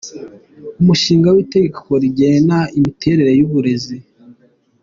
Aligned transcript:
Umushinga 0.81 1.27
w’Itegeko 1.35 1.89
rigena 2.01 2.59
Imiterere 2.77 3.31
y’Uburezi; 3.39 3.97